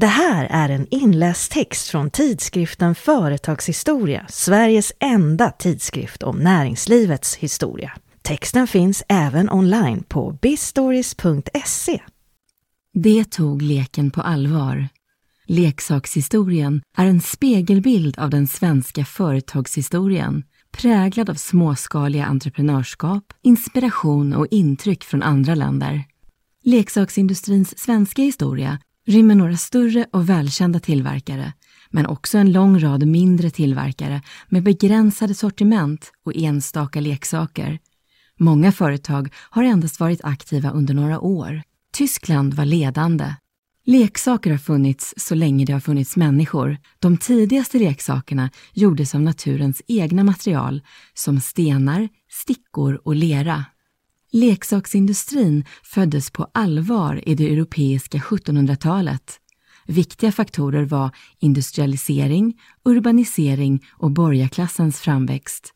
[0.00, 7.92] Det här är en inläst text från tidskriften Företagshistoria, Sveriges enda tidskrift om näringslivets historia.
[8.22, 12.00] Texten finns även online på bistories.se.
[12.94, 14.88] Det tog leken på allvar.
[15.46, 25.04] Leksakshistorien är en spegelbild av den svenska företagshistorien präglad av småskaliga entreprenörskap, inspiration och intryck
[25.04, 26.04] från andra länder.
[26.64, 31.52] Leksaksindustrins svenska historia rymmer några större och välkända tillverkare,
[31.90, 37.78] men också en lång rad mindre tillverkare med begränsade sortiment och enstaka leksaker.
[38.38, 41.62] Många företag har endast varit aktiva under några år.
[41.92, 43.34] Tyskland var ledande.
[43.84, 46.78] Leksaker har funnits så länge det har funnits människor.
[46.98, 50.82] De tidigaste leksakerna gjordes av naturens egna material
[51.14, 53.64] som stenar, stickor och lera.
[54.32, 59.40] Leksaksindustrin föddes på allvar i det europeiska 1700-talet.
[59.86, 65.70] Viktiga faktorer var industrialisering, urbanisering och borgarklassens framväxt.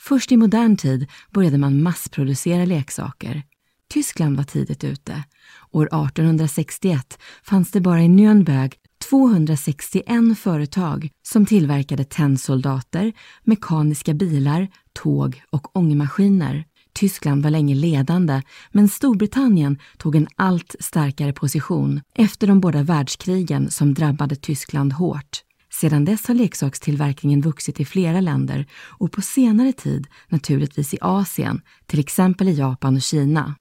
[0.00, 3.42] Först i modern tid började man massproducera leksaker.
[3.90, 5.24] Tyskland var tidigt ute.
[5.70, 8.72] År 1861 fanns det bara i Nürnberg
[9.10, 13.12] 261 företag som tillverkade tennsoldater,
[13.44, 16.64] mekaniska bilar, tåg och ångmaskiner.
[16.92, 23.70] Tyskland var länge ledande, men Storbritannien tog en allt starkare position efter de båda världskrigen
[23.70, 25.42] som drabbade Tyskland hårt.
[25.80, 31.60] Sedan dess har leksakstillverkningen vuxit i flera länder och på senare tid naturligtvis i Asien,
[31.86, 33.54] till exempel i Japan och Kina.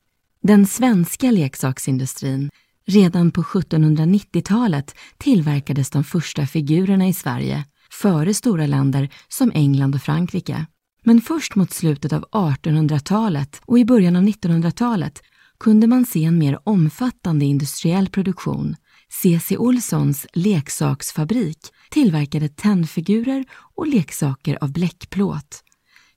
[0.43, 2.49] Den svenska leksaksindustrin
[2.89, 10.01] Redan på 1790-talet tillverkades de första figurerna i Sverige, före stora länder som England och
[10.01, 10.65] Frankrike.
[11.07, 15.21] Men först mot slutet av 1800-talet och i början av 1900-talet
[15.59, 18.75] kunde man se en mer omfattande industriell produktion.
[19.21, 19.57] C.C.
[19.57, 21.57] Olssons leksaksfabrik
[21.89, 25.63] tillverkade tennfigurer och leksaker av bläckplåt.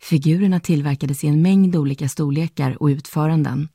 [0.00, 3.68] Figurerna tillverkades i en mängd olika storlekar och utföranden.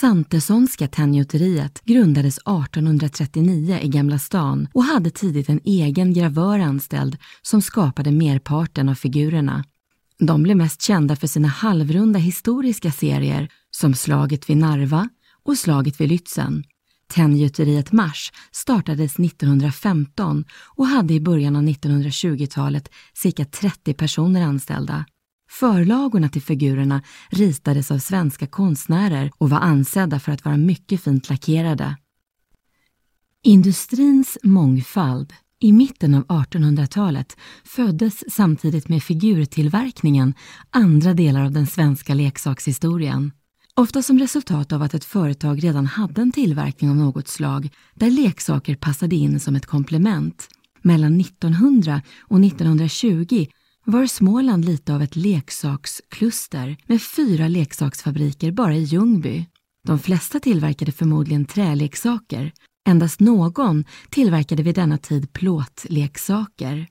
[0.00, 7.62] Santessonska tenngjuteriet grundades 1839 i Gamla stan och hade tidigt en egen gravör anställd som
[7.62, 9.64] skapade merparten av figurerna.
[10.26, 15.08] De blev mest kända för sina halvrunda historiska serier som Slaget vid Narva
[15.44, 16.64] och Slaget vid Lützen.
[17.08, 20.44] Tenngjuteriet Mars startades 1915
[20.76, 25.04] och hade i början av 1920-talet cirka 30 personer anställda.
[25.50, 31.28] Förlagorna till figurerna ritades av svenska konstnärer och var ansedda för att vara mycket fint
[31.30, 31.96] lackerade.
[33.42, 40.34] Industrins mångfald i mitten av 1800-talet föddes samtidigt med figurtillverkningen
[40.70, 43.32] andra delar av den svenska leksakshistorien.
[43.74, 48.10] Ofta som resultat av att ett företag redan hade en tillverkning av något slag där
[48.10, 50.48] leksaker passade in som ett komplement.
[50.82, 53.46] Mellan 1900 och 1920
[53.84, 59.46] var Småland lite av ett leksakskluster med fyra leksaksfabriker bara i Ljungby.
[59.86, 62.52] De flesta tillverkade förmodligen träleksaker.
[62.88, 66.86] Endast någon tillverkade vid denna tid plåtleksaker.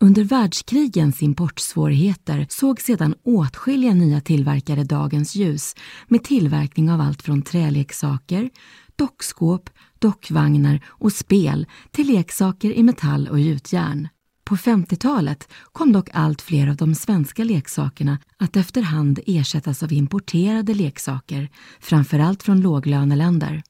[0.00, 5.74] Under världskrigens importsvårigheter såg sedan åtskilliga nya tillverkare dagens ljus
[6.08, 8.50] med tillverkning av allt från träleksaker,
[8.96, 14.08] dockskåp, dockvagnar och spel till leksaker i metall och gjutjärn.
[14.44, 20.74] På 50-talet kom dock allt fler av de svenska leksakerna att efterhand ersättas av importerade
[20.74, 21.48] leksaker,
[21.80, 23.62] framförallt från låglöneländer.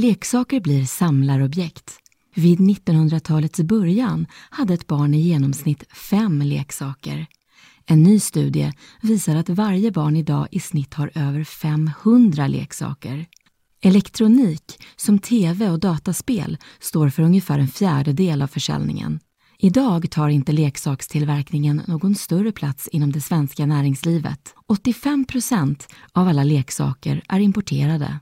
[0.00, 1.98] Leksaker blir samlarobjekt.
[2.34, 7.26] Vid 1900-talets början hade ett barn i genomsnitt fem leksaker.
[7.86, 8.72] En ny studie
[9.02, 13.26] visar att varje barn idag i snitt har över 500 leksaker.
[13.82, 19.20] Elektronik, som tv och dataspel, står för ungefär en fjärdedel av försäljningen.
[19.58, 24.54] Idag tar inte leksakstillverkningen någon större plats inom det svenska näringslivet.
[24.66, 28.20] 85 procent av alla leksaker är importerade.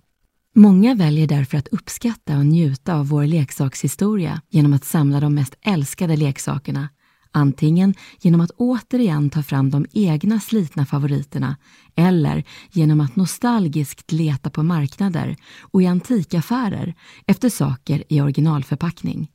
[0.59, 5.55] Många väljer därför att uppskatta och njuta av vår leksakshistoria genom att samla de mest
[5.63, 6.89] älskade leksakerna.
[7.33, 11.57] Antingen genom att återigen ta fram de egna slitna favoriterna
[11.97, 16.95] eller genom att nostalgiskt leta på marknader och i antikaffärer
[17.27, 19.31] efter saker i originalförpackning.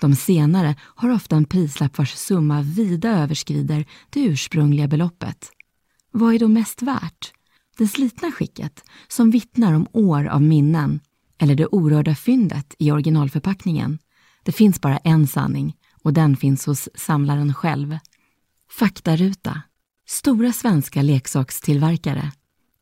[0.00, 5.50] De senare har ofta en prislapp vars summa vida överskrider det ursprungliga beloppet.
[6.12, 7.37] Vad är då mest värt?
[7.78, 11.00] Det slitna skicket, som vittnar om år av minnen,
[11.38, 13.98] eller det orörda fyndet i originalförpackningen?
[14.42, 17.98] Det finns bara en sanning och den finns hos samlaren själv.
[18.70, 19.62] Faktaruta.
[20.08, 22.32] Stora svenska leksakstillverkare.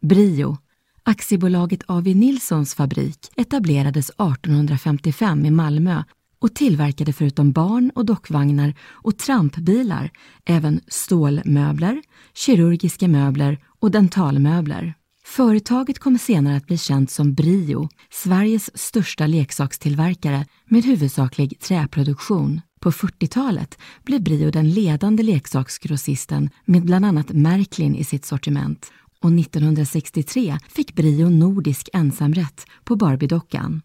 [0.03, 0.59] Brio.
[1.03, 2.15] Aktiebolaget A.V.
[2.15, 6.03] Nilssons fabrik etablerades 1855 i Malmö
[6.39, 10.11] och tillverkade förutom barn och dockvagnar och trampbilar
[10.45, 12.03] även stålmöbler,
[12.35, 14.95] kirurgiska möbler och dentalmöbler.
[15.25, 22.61] Företaget kommer senare att bli känt som Brio, Sveriges största leksakstillverkare med huvudsaklig träproduktion.
[22.81, 28.91] På 40-talet blev Brio den ledande leksaksgrossisten med bland annat Märklin i sitt sortiment
[29.23, 33.83] och 1963 fick Brio nordisk ensamrätt på Barbiedockan.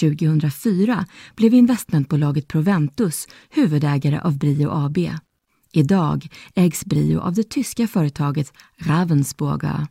[0.00, 1.06] 2004
[1.36, 4.98] blev investmentbolaget Proventus huvudägare av Brio AB.
[5.76, 9.86] Idag ägs Brio av det tyska företaget Ravensburger.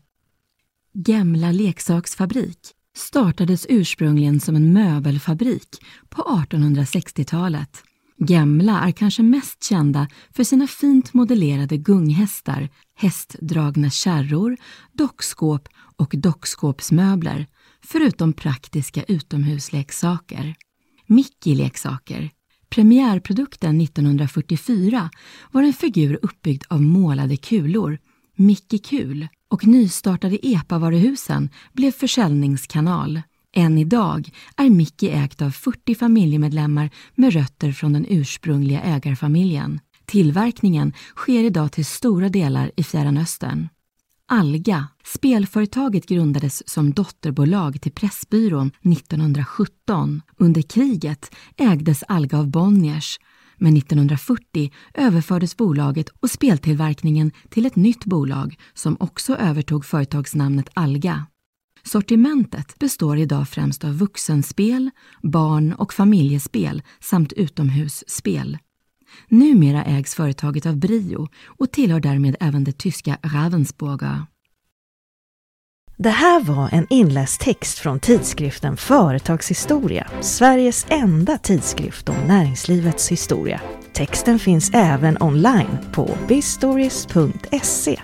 [0.94, 2.60] Gemla leksaksfabrik
[2.96, 5.70] startades ursprungligen som en möbelfabrik
[6.10, 7.84] på 1860-talet.
[8.18, 14.58] Gemla är kanske mest kända för sina fint modellerade gunghästar, hästdragna kärror,
[14.94, 17.48] dockskåp och dockskåpsmöbler,
[17.86, 20.56] förutom praktiska utomhusleksaker.
[21.08, 22.32] Mickey-leksaker.
[22.74, 25.10] Premiärprodukten 1944
[25.52, 27.98] var en figur uppbyggd av målade kulor,
[28.36, 33.22] Mickey Kul, och nystartade EPA-varuhusen blev försäljningskanal.
[33.56, 39.80] Än idag är Mickey ägt av 40 familjemedlemmar med rötter från den ursprungliga ägarfamiljen.
[40.06, 43.70] Tillverkningen sker idag till stora delar i Fjärran Östern.
[44.34, 50.22] Alga, spelföretaget grundades som dotterbolag till Pressbyrån 1917.
[50.38, 53.20] Under kriget ägdes Alga av Bonniers
[53.58, 61.26] men 1940 överfördes bolaget och speltillverkningen till ett nytt bolag som också övertog företagsnamnet Alga.
[61.84, 64.90] Sortimentet består idag främst av vuxenspel,
[65.22, 68.58] barn och familjespel samt utomhusspel.
[69.28, 74.26] Numera ägs företaget av Brio och tillhör därmed även det tyska Ravensburger.
[75.98, 83.62] Det här var en inläst text från tidskriften Företagshistoria, Sveriges enda tidskrift om näringslivets historia.
[83.94, 88.00] Texten finns även online på bistories.se